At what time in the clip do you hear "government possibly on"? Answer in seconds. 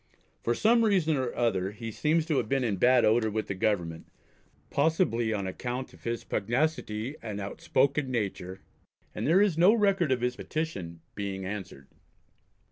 3.53-5.45